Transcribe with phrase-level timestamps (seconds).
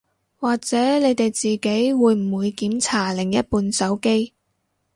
[0.39, 4.33] 或者你哋自己會唔會檢查另一半手機